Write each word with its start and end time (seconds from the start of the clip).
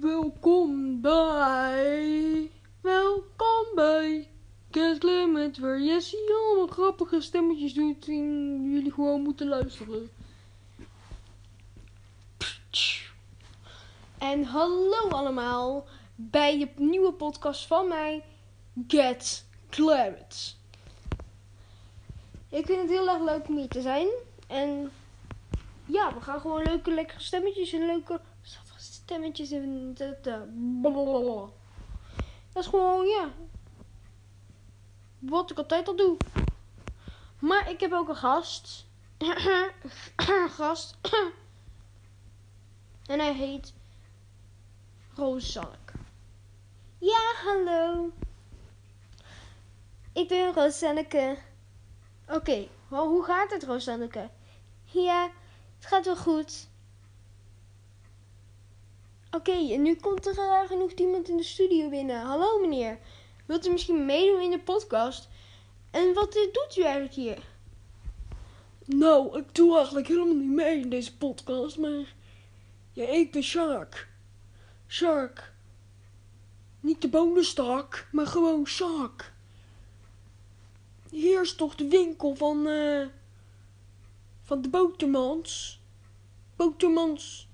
Welkom 0.00 1.00
bij. 1.00 2.50
Welkom 2.80 3.64
bij. 3.74 4.30
Get 4.70 5.02
Limit, 5.02 5.58
waar 5.58 5.80
Jessie 5.80 6.34
allemaal 6.34 6.66
grappige 6.66 7.20
stemmetjes 7.20 7.74
doet 7.74 8.08
en 8.08 8.62
jullie 8.70 8.92
gewoon 8.92 9.22
moeten 9.22 9.48
luisteren. 9.48 10.10
En 14.18 14.44
hallo 14.44 15.08
allemaal 15.08 15.86
bij 16.14 16.58
de 16.58 16.68
nieuwe 16.76 17.12
podcast 17.12 17.66
van 17.66 17.88
mij, 17.88 18.24
Get 18.88 19.46
Clarence. 19.70 20.54
Ik 22.48 22.66
vind 22.66 22.80
het 22.80 22.90
heel 22.90 23.08
erg 23.08 23.22
leuk 23.22 23.48
om 23.48 23.56
hier 23.56 23.68
te 23.68 23.80
zijn. 23.80 24.08
En 24.46 24.90
ja, 25.86 26.14
we 26.14 26.20
gaan 26.20 26.40
gewoon 26.40 26.62
leuke, 26.62 26.90
lekkere 26.90 27.20
stemmetjes 27.20 27.72
en 27.72 27.86
leuke 27.86 28.20
stemmetjes 29.08 29.50
en 29.50 29.94
dat. 29.94 30.24
Dat 32.52 32.64
is 32.64 32.66
gewoon, 32.66 33.06
ja. 33.06 33.30
Wat 35.18 35.50
ik 35.50 35.58
altijd 35.58 35.88
al 35.88 35.96
doe. 35.96 36.16
Maar 37.38 37.70
ik 37.70 37.80
heb 37.80 37.92
ook 37.92 38.08
een 38.08 38.16
gast. 38.16 38.86
gast. 40.58 40.96
en 43.12 43.18
hij 43.18 43.34
heet 43.34 43.72
Roosanneke. 45.14 45.92
Ja, 46.98 47.32
hallo. 47.44 48.12
Ik 50.12 50.28
ben 50.28 50.52
Roosanneke. 50.52 51.38
Oké, 52.28 52.68
wel, 52.88 53.08
hoe 53.08 53.24
gaat 53.24 53.50
het, 53.50 53.64
Roosanneke? 53.64 54.30
Ja, 54.84 55.30
het 55.78 55.86
gaat 55.86 56.04
wel 56.04 56.16
goed. 56.16 56.68
Oké, 59.30 59.52
en 59.52 59.82
nu 59.82 59.96
komt 59.96 60.26
er 60.26 60.34
uh, 60.34 60.66
genoeg 60.66 60.90
iemand 60.90 61.28
in 61.28 61.36
de 61.36 61.42
studio 61.42 61.88
binnen. 61.88 62.20
Hallo 62.20 62.60
meneer, 62.60 62.98
wilt 63.46 63.66
u 63.66 63.70
misschien 63.70 64.06
meedoen 64.06 64.40
in 64.40 64.50
de 64.50 64.58
podcast? 64.58 65.28
En 65.90 66.14
wat 66.14 66.36
uh, 66.36 66.42
doet 66.42 66.76
u 66.78 66.82
eigenlijk 66.82 67.14
hier? 67.14 67.38
Nou, 68.84 69.38
ik 69.38 69.54
doe 69.54 69.76
eigenlijk 69.76 70.08
helemaal 70.08 70.34
niet 70.34 70.50
mee 70.50 70.80
in 70.80 70.90
deze 70.90 71.16
podcast, 71.16 71.78
maar... 71.78 72.14
Ja, 72.92 73.08
ik 73.08 73.32
ben 73.32 73.42
Shark. 73.42 74.08
Shark. 74.86 75.52
Niet 76.80 77.02
de 77.02 77.08
bonenstak, 77.08 78.08
maar 78.12 78.26
gewoon 78.26 78.66
Shark. 78.66 79.32
Hier 81.10 81.40
is 81.40 81.54
toch 81.54 81.74
de 81.74 81.88
winkel 81.88 82.34
van... 82.34 82.66
eh 82.66 83.06
van 84.42 84.62
de 84.62 84.68
Botermans. 84.68 85.80
Botermans 86.56 87.47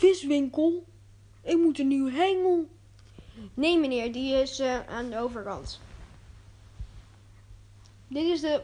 viswinkel. 0.00 0.84
Ik 1.42 1.56
moet 1.56 1.78
een 1.78 1.88
nieuwe 1.88 2.10
hengel. 2.10 2.68
Nee, 3.54 3.78
meneer, 3.78 4.12
die 4.12 4.34
is 4.34 4.58
eh, 4.58 4.86
aan 4.86 5.10
de 5.10 5.18
overkant. 5.18 5.80
Dit 8.08 8.24
is, 8.24 8.40
de, 8.40 8.62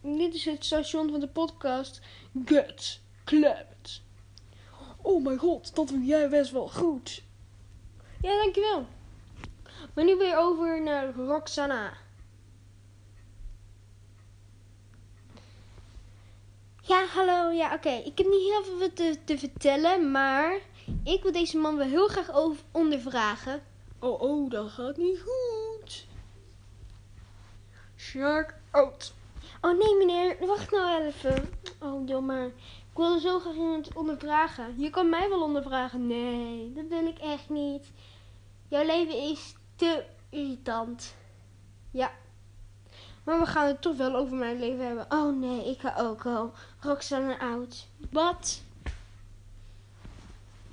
dit 0.00 0.34
is 0.34 0.44
het 0.44 0.64
station 0.64 1.10
van 1.10 1.20
de 1.20 1.28
podcast 1.28 2.00
Get 2.44 3.00
Clapped. 3.24 4.02
Oh 5.02 5.24
mijn 5.24 5.38
god, 5.38 5.74
dat 5.74 5.90
vind 5.90 6.06
jij 6.06 6.28
best 6.28 6.50
wel 6.50 6.68
goed. 6.68 7.22
Ja, 8.22 8.36
dankjewel. 8.36 8.86
Maar 9.94 10.04
nu 10.04 10.16
weer 10.16 10.36
over 10.36 10.82
naar 10.82 11.14
Roxana. 11.14 11.92
Ja, 16.82 17.06
hallo. 17.06 17.50
Ja, 17.50 17.74
oké. 17.74 17.90
Ik 17.90 18.18
heb 18.18 18.26
niet 18.26 18.52
heel 18.52 18.64
veel 18.64 18.92
te, 18.92 19.18
te 19.24 19.38
vertellen, 19.38 20.10
maar 20.10 20.60
ik 21.04 21.22
wil 21.22 21.32
deze 21.32 21.56
man 21.56 21.76
wel 21.76 21.86
heel 21.86 22.08
graag 22.08 22.32
over 22.32 22.62
ondervragen. 22.70 23.62
Oh, 23.98 24.20
oh, 24.20 24.50
dat 24.50 24.70
gaat 24.70 24.96
niet 24.96 25.20
goed. 25.20 26.06
Shark 27.96 28.54
out. 28.70 29.12
Oh 29.60 29.78
nee, 29.78 29.96
meneer. 29.96 30.46
Wacht 30.46 30.70
nou 30.70 31.04
even. 31.04 31.50
Oh, 31.80 32.08
jammer. 32.08 32.46
Ik 32.90 32.98
wilde 32.98 33.20
zo 33.20 33.38
graag 33.38 33.54
iemand 33.54 33.94
ondervragen. 33.94 34.80
Je 34.80 34.90
kan 34.90 35.08
mij 35.08 35.28
wel 35.28 35.42
ondervragen. 35.42 36.06
Nee, 36.06 36.72
dat 36.72 36.84
wil 36.88 37.06
ik 37.06 37.18
echt 37.18 37.48
niet. 37.48 37.90
Jouw 38.68 38.84
leven 38.84 39.30
is 39.30 39.54
te 39.76 40.04
irritant. 40.28 41.14
Ja. 41.90 42.10
Maar 43.24 43.38
we 43.38 43.46
gaan 43.46 43.66
het 43.66 43.82
toch 43.82 43.96
wel 43.96 44.16
over 44.16 44.36
mijn 44.36 44.58
leven 44.58 44.86
hebben. 44.86 45.06
Oh 45.08 45.36
nee, 45.38 45.70
ik 45.70 45.80
ga 45.80 45.94
ook 45.98 46.26
al. 46.26 46.52
Roxanne 46.80 47.38
oud. 47.40 47.86
Wat? 48.10 48.62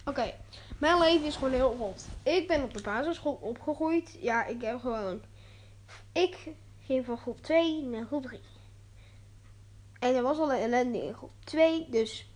Oké, 0.10 0.34
mijn 0.78 1.00
leven 1.00 1.26
is 1.26 1.36
gewoon 1.36 1.54
heel 1.54 1.76
rot. 1.76 2.06
Ik 2.24 2.48
ben 2.48 2.64
op 2.64 2.74
de 2.74 2.82
basisschool 2.82 3.38
opgegroeid. 3.42 4.18
Ja, 4.20 4.46
ik 4.46 4.62
heb 4.62 4.80
gewoon... 4.80 5.22
Ik 6.12 6.48
ging 6.86 7.06
van 7.06 7.18
groep 7.18 7.44
2 7.44 7.84
naar 7.84 8.06
groep 8.06 8.24
3. 8.24 8.40
En 10.00 10.16
er 10.16 10.22
was 10.22 10.38
al 10.38 10.54
een 10.54 10.60
ellende 10.60 11.04
in 11.04 11.14
groep 11.14 11.32
2, 11.44 11.88
dus... 11.90 12.30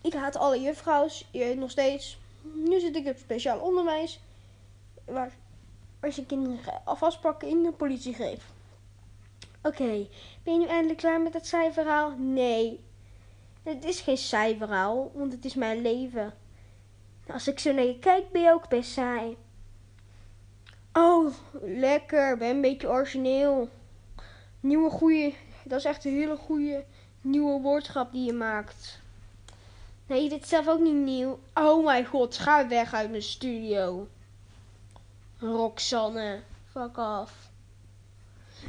Ik 0.00 0.12
haat 0.12 0.36
alle 0.36 0.60
juffrouws, 0.60 1.28
nog 1.56 1.70
steeds. 1.70 2.18
Nu 2.42 2.80
zit 2.80 2.96
ik 2.96 3.06
op 3.06 3.16
speciaal 3.16 3.58
onderwijs. 3.58 4.20
Waar 5.04 5.32
als 6.00 6.16
je 6.16 6.26
kinderen 6.26 6.82
vastpakken 6.84 7.48
in 7.48 7.62
de 7.62 7.72
politiegreep. 7.72 8.42
Oké, 9.62 10.06
ben 10.42 10.52
je 10.52 10.58
nu 10.58 10.66
eindelijk 10.66 10.98
klaar 10.98 11.20
met 11.20 11.32
het 11.32 11.46
cijferhaal? 11.46 12.16
Nee, 12.16 12.84
het 13.66 13.84
is 13.84 14.00
geen 14.00 14.16
cijferhaal, 14.16 15.12
want 15.14 15.32
het 15.32 15.44
is 15.44 15.54
mijn 15.54 15.82
leven. 15.82 16.34
Als 17.26 17.48
ik 17.48 17.58
zo 17.58 17.72
naar 17.72 17.84
je 17.84 17.98
kijk, 17.98 18.30
ben 18.30 18.42
je 18.42 18.52
ook 18.52 18.68
best 18.68 18.90
saai. 18.90 19.36
Oh, 20.92 21.32
lekker, 21.62 22.36
ben 22.36 22.48
een 22.48 22.60
beetje 22.60 22.88
origineel. 22.88 23.68
Nieuwe 24.60 24.90
goeie, 24.90 25.36
dat 25.64 25.78
is 25.78 25.84
echt 25.84 26.04
een 26.04 26.12
hele 26.12 26.36
goede 26.36 26.84
nieuwe 27.20 27.60
woordschap 27.60 28.12
die 28.12 28.24
je 28.24 28.32
maakt. 28.32 29.00
Nee, 30.06 30.22
je 30.22 30.28
dit 30.28 30.48
zelf 30.48 30.68
ook 30.68 30.80
niet 30.80 30.94
nieuw. 30.94 31.38
Oh 31.54 31.84
mijn 31.84 32.06
god, 32.06 32.36
ga 32.36 32.68
weg 32.68 32.94
uit 32.94 33.10
mijn 33.10 33.22
studio. 33.22 34.08
Roxanne, 35.38 36.40
fuck 36.70 36.98
off. 36.98 37.50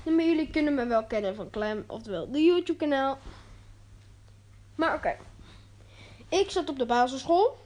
Maar 0.04 0.26
jullie 0.26 0.50
kunnen 0.50 0.74
me 0.76 0.86
wel 0.86 1.04
kennen 1.04 1.36
van 1.36 1.50
Clem, 1.50 1.84
oftewel 1.88 2.32
de 2.32 2.44
YouTube 2.44 2.80
kanaal. 2.80 3.18
Maar 4.78 4.96
oké. 4.96 5.18
Ik 6.30 6.50
zat 6.50 6.70
op 6.70 6.78
de 6.78 6.86
basisschool. 6.86 7.58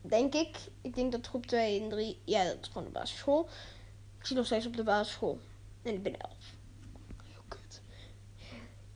Denk 0.00 0.34
ik. 0.34 0.56
Ik 0.80 0.94
denk 0.94 1.12
dat 1.12 1.26
groep 1.26 1.46
2 1.46 1.80
en 1.80 1.88
3. 1.88 2.20
Ja, 2.24 2.44
dat 2.44 2.58
is 2.60 2.68
gewoon 2.68 2.84
de 2.84 2.90
basisschool. 2.90 3.48
Ik 4.18 4.26
zit 4.26 4.36
nog 4.36 4.46
steeds 4.46 4.66
op 4.66 4.76
de 4.76 4.82
basisschool. 4.82 5.38
En 5.82 5.94
ik 5.94 6.02
ben 6.02 6.20
11. 6.20 6.32
Heel 7.24 7.42
kut. 7.48 7.82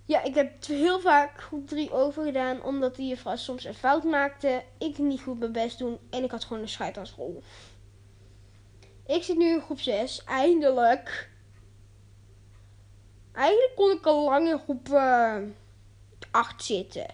Ja, 0.04 0.22
ik 0.22 0.34
heb 0.34 0.66
heel 0.66 1.00
vaak 1.00 1.40
groep 1.40 1.68
3 1.68 1.92
overgedaan. 1.92 2.62
Omdat 2.62 2.96
die 2.96 3.08
juffrouw 3.08 3.36
soms 3.36 3.64
een 3.64 3.74
fout 3.74 4.04
maakte. 4.04 4.64
Ik 4.78 4.98
niet 4.98 5.20
goed 5.20 5.38
mijn 5.38 5.52
best 5.52 5.78
doen. 5.78 5.98
En 6.10 6.24
ik 6.24 6.30
had 6.30 6.44
gewoon 6.44 6.62
een 6.62 6.68
scheid 6.68 6.98
aan 6.98 7.06
school. 7.06 7.42
Ik 9.06 9.22
zit 9.22 9.36
nu 9.36 9.52
in 9.52 9.60
groep 9.60 9.80
6. 9.80 10.24
Eindelijk. 10.24 11.30
Eigenlijk 13.32 13.72
kon 13.76 13.90
ik 13.90 14.06
al 14.06 14.24
lang 14.24 14.48
in 14.48 14.58
groep 14.58 14.88
uh, 14.88 15.36
8 16.30 16.64
zitten. 16.64 17.06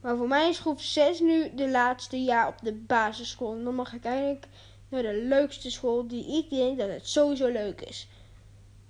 Maar 0.00 0.16
voor 0.16 0.28
mij 0.28 0.48
is 0.48 0.58
groep 0.58 0.80
6 0.80 1.20
nu 1.20 1.54
de 1.54 1.70
laatste 1.70 2.22
jaar 2.22 2.48
op 2.48 2.58
de 2.62 2.72
basisschool. 2.72 3.52
En 3.52 3.64
dan 3.64 3.74
mag 3.74 3.92
ik 3.92 4.04
eigenlijk 4.04 4.46
naar 4.88 5.02
de 5.02 5.22
leukste 5.28 5.70
school 5.70 6.06
die 6.06 6.44
ik 6.44 6.50
denk 6.50 6.78
dat 6.78 6.88
het 6.88 7.08
sowieso 7.08 7.48
leuk 7.48 7.80
is. 7.80 8.08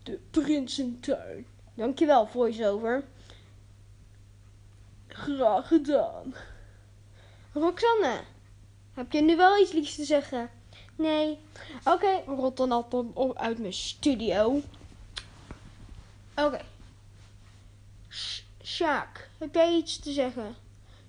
De 0.03 0.19
Prinsentuin. 0.31 1.47
Dankjewel, 1.75 2.27
voice-over. 2.27 3.05
Graag 5.09 5.69
gedaan. 5.69 6.35
Roxanne, 7.53 8.21
heb 8.95 9.13
je 9.13 9.21
nu 9.21 9.37
wel 9.37 9.61
iets 9.61 9.73
liefs 9.73 9.95
te 9.95 10.05
zeggen? 10.05 10.51
Nee. 10.97 11.39
Oké, 11.85 11.91
okay, 11.91 12.23
rot 12.27 12.57
dan 12.57 12.73
op 12.73 13.37
uit 13.37 13.59
mijn 13.59 13.73
studio. 13.73 14.63
Oké. 16.35 16.47
Okay. 16.47 16.65
Sjaak, 18.81 19.29
heb 19.39 19.55
jij 19.55 19.75
iets 19.75 19.99
te 19.99 20.13
zeggen? 20.13 20.55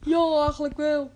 Ja, 0.04 0.42
eigenlijk 0.44 0.78
wel. 0.78 1.12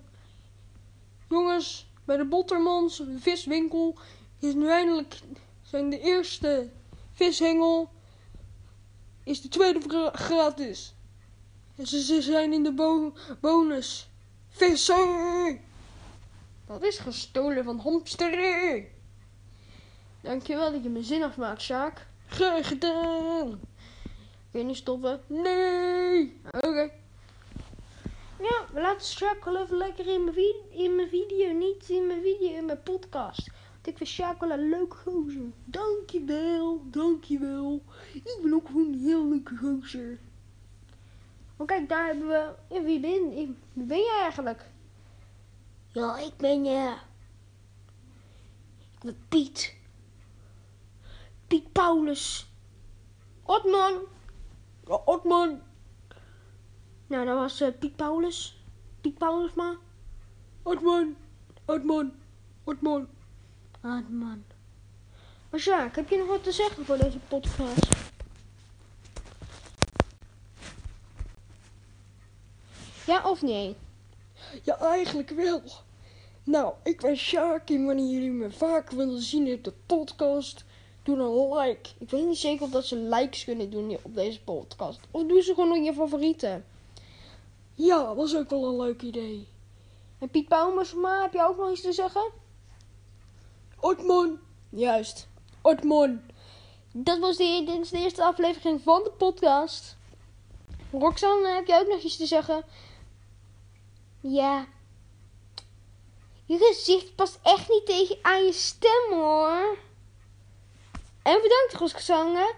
Jongens, 1.30 1.88
bij 2.06 2.18
de 2.18 2.26
Bottermans 2.26 3.04
viswinkel 3.20 3.98
is 4.40 4.54
nu 4.54 4.70
eindelijk 4.70 5.20
zijn 5.62 5.90
de 5.90 6.00
eerste 6.00 6.70
vishengel 7.12 7.90
is 9.24 9.42
de 9.42 9.48
tweede 9.48 10.12
gratis. 10.14 10.94
En 11.76 11.88
ze, 11.88 12.04
ze 12.04 12.22
zijn 12.22 12.54
in 12.54 12.64
de 12.64 12.74
bo 12.74 13.14
bonus. 13.42 14.10
Vissen! 14.50 15.62
Dat 16.68 16.84
is 16.84 16.98
gestolen 16.98 17.64
van 17.64 17.80
hamster. 17.80 18.84
Dankjewel 20.22 20.72
dat 20.72 20.84
je 20.84 20.90
mijn 20.90 21.04
zin 21.04 21.24
afmaakt, 21.24 21.62
Sjaak. 21.62 22.08
Graag 22.28 22.68
gedaan. 22.68 23.60
Kun 24.56 24.64
je 24.64 24.70
niet 24.70 24.80
stoppen? 24.80 25.22
Nee. 25.28 26.42
Oké. 26.52 26.68
Okay. 26.68 26.92
Ja, 28.40 28.66
we 28.74 28.82
laten 28.82 29.40
wel 29.44 29.64
even 29.64 29.78
lekker 29.78 30.08
in 30.08 30.24
mijn, 30.24 30.56
in 30.70 30.96
mijn 30.96 31.10
video. 31.10 31.52
Niet 31.52 31.90
in 31.90 32.08
mijn 32.08 32.22
video, 32.22 32.58
in 32.58 32.66
mijn 32.66 32.84
podcast. 32.84 33.52
Want 33.74 33.88
ik 33.88 34.08
vind 34.08 34.40
wel 34.40 34.52
een 34.52 34.70
leuke 34.70 34.96
gozer. 34.96 35.52
Dankjewel, 35.66 36.82
dankjewel. 36.90 37.84
Ik 38.14 38.40
ben 38.42 38.54
ook 38.54 38.68
gewoon 38.68 38.94
een 38.94 39.00
heel 39.00 39.28
leuke 39.28 39.58
gozer. 39.58 40.20
Maar 41.58 41.68
kijk, 41.68 41.90
daar 41.90 42.06
hebben 42.06 42.28
we... 42.28 42.54
Ja, 42.70 42.82
wie 42.82 43.00
ben, 43.00 43.30
wie 43.74 43.86
ben 43.86 44.00
jij 44.00 44.20
eigenlijk? 44.22 44.66
Ja, 45.92 46.18
ik 46.18 46.38
ben... 46.38 46.66
eh 46.66 46.92
ik 48.94 49.04
ben 49.04 49.18
Piet. 49.30 49.76
Piet 51.48 51.72
Paulus. 51.72 52.48
Otman. 53.44 54.14
Ja, 54.88 55.02
Otman. 55.06 55.62
Nou, 57.08 57.26
dat 57.26 57.38
was 57.38 57.62
eh, 57.62 57.70
Piet 57.80 57.96
Paulus. 57.96 58.64
Piet 59.02 59.18
Paulus 59.18 59.54
maar. 59.54 59.76
Otman. 60.64 61.16
Otman. 61.66 62.12
Otman. 62.64 63.08
Otman. 63.84 64.44
Maar 65.50 65.60
Sjaak, 65.60 65.96
heb 65.96 66.10
je 66.10 66.18
nog 66.18 66.28
wat 66.28 66.44
te 66.44 66.52
zeggen 66.52 66.86
voor 66.86 66.98
deze 66.98 67.20
podcast? 67.20 67.88
Ja 73.06 73.30
of 73.30 73.42
nee? 73.42 73.76
Ja, 74.64 74.78
eigenlijk 74.78 75.30
wel. 75.30 75.62
Nou, 76.44 76.74
ik 76.84 77.02
ben 77.02 77.18
Sjaak 77.18 77.70
en 77.70 77.86
wanneer 77.86 78.10
jullie 78.10 78.32
me 78.32 78.52
vaak 78.52 78.90
willen 78.90 79.22
zien 79.22 79.54
op 79.54 79.64
de 79.64 79.74
podcast, 79.86 80.66
doe 81.06 81.18
een 81.18 81.58
like. 81.58 81.90
Ik 81.98 82.10
weet 82.10 82.26
niet 82.26 82.38
zeker 82.38 82.66
of 82.66 82.72
dat 82.72 82.86
ze 82.86 82.96
likes 82.96 83.44
kunnen 83.44 83.70
doen 83.70 83.98
op 84.04 84.16
deze 84.16 84.42
podcast. 84.42 85.00
Of 85.12 85.24
doe 85.24 85.42
ze 85.42 85.54
gewoon 85.54 85.78
op 85.78 85.84
je 85.84 85.94
favorieten. 85.94 86.66
Ja, 87.74 88.14
dat 88.14 88.26
is 88.26 88.36
ook 88.36 88.50
wel 88.50 88.66
een 88.66 88.80
leuk 88.82 89.02
idee. 89.02 89.48
En 90.20 90.30
Piet 90.30 90.48
Paulusma, 90.48 91.22
heb 91.22 91.34
je 91.34 91.48
ook 91.48 91.58
nog 91.58 91.72
iets 91.72 91.82
te 91.82 91.94
zeggen? 91.94 92.32
Otman, 93.80 94.40
Juist. 94.70 95.28
Otman. 95.62 96.22
Dat 96.92 97.20
was 97.20 97.38
de, 97.38 97.64
dit 97.66 97.80
is 97.80 97.90
de 97.90 97.98
eerste 97.98 98.24
aflevering 98.24 98.82
van 98.82 99.04
de 99.04 99.12
podcast. 99.12 99.98
Roxanne, 100.92 101.48
heb 101.48 101.68
je 101.68 101.80
ook 101.80 101.88
nog 101.88 102.02
iets 102.02 102.18
te 102.18 102.26
zeggen? 102.26 102.64
Ja. 104.20 104.68
Je 106.46 106.58
gezicht 106.58 107.16
past 107.16 107.40
echt 107.44 107.70
niet 107.70 107.86
tegen 107.86 108.18
aan 108.22 108.46
je 108.46 108.54
stem 108.54 109.10
hoor. 109.10 109.78
En 111.26 111.42
bedankt 111.42 111.74
Roxanne. 111.74 112.54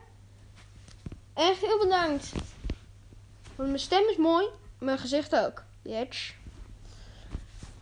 Echt 1.33 1.61
heel 1.61 1.79
bedankt. 1.79 2.31
Want 3.55 3.69
mijn 3.69 3.79
stem 3.79 4.09
is 4.09 4.17
mooi, 4.17 4.47
mijn 4.79 4.97
gezicht 4.97 5.35
ook. 5.35 5.63
Yes. 5.81 6.35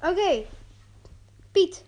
Oké. 0.02 0.46
Piet. 1.52 1.84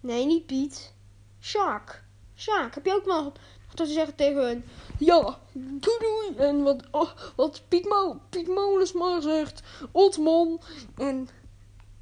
Nee, 0.00 0.26
niet 0.26 0.46
Piet. 0.46 0.92
Shark. 1.40 2.02
Sjaak, 2.36 2.74
heb 2.74 2.84
je 2.84 2.94
ook 2.94 3.06
nog 3.06 3.24
wat 3.66 3.76
te 3.76 3.86
zeggen 3.86 4.14
tegen 4.14 4.46
hun? 4.46 4.64
Ja, 4.98 5.38
doei 5.52 5.98
doei. 5.98 6.36
En 6.36 6.62
wat, 6.62 6.82
oh, 6.90 7.10
wat 7.36 7.62
Piet, 7.68 7.84
Mo, 7.84 8.20
Piet 8.28 8.48
Molensma 8.48 9.20
zegt, 9.20 9.62
Otman. 9.92 10.60
En 10.96 11.28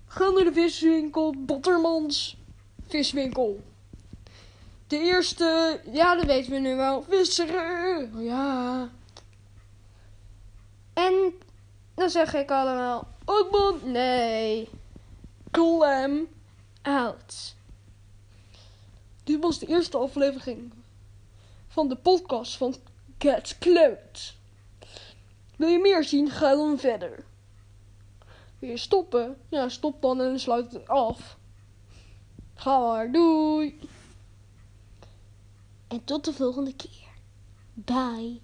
ga 0.06 0.30
naar 0.30 0.44
de 0.44 0.52
viswinkel, 0.52 1.34
Bottermans 1.38 2.36
viswinkel. 2.88 3.60
De 4.92 4.98
eerste 4.98 5.80
Ja, 5.92 6.14
dat 6.14 6.24
weten 6.24 6.52
we 6.52 6.58
nu 6.58 6.76
wel. 6.76 7.02
visseren. 7.02 8.22
Ja. 8.22 8.88
En 10.92 11.32
dan 11.94 12.10
zeg 12.10 12.34
ik 12.34 12.50
allemaal: 12.50 13.08
Otman, 13.24 13.80
nee, 13.84 14.68
klem. 15.50 16.28
out. 16.82 17.54
Dit 19.24 19.40
was 19.42 19.58
de 19.58 19.66
eerste 19.66 19.98
aflevering 19.98 20.72
van 21.68 21.88
de 21.88 21.96
podcast 21.96 22.56
van 22.56 22.74
Get 23.18 23.56
Cloud. 23.58 24.34
Wil 25.56 25.68
je 25.68 25.78
meer 25.78 26.04
zien? 26.04 26.30
Ga 26.30 26.54
dan 26.54 26.78
verder. 26.78 27.24
Wil 28.58 28.70
je 28.70 28.76
stoppen? 28.76 29.36
Ja, 29.48 29.68
stop 29.68 30.02
dan 30.02 30.20
en 30.20 30.40
sluit 30.40 30.72
het 30.72 30.88
af. 30.88 31.36
Ga 32.54 32.78
maar, 32.78 33.12
doei. 33.12 33.78
En 35.92 36.04
tot 36.04 36.24
de 36.24 36.32
volgende 36.32 36.74
keer. 36.74 37.08
Bye. 37.74 38.40